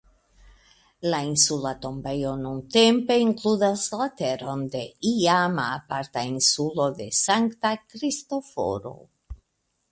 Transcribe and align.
La 1.13 1.17
insula 1.25 1.73
tombejo 1.83 2.31
nuntempe 2.45 3.17
inkludas 3.25 3.85
la 4.01 4.09
teron 4.23 4.65
de 4.77 4.83
iama 5.13 5.69
aparta 5.77 6.27
insulo 6.33 6.91
de 7.03 7.11
Sankta 7.23 7.79
Kristoforo. 7.95 8.99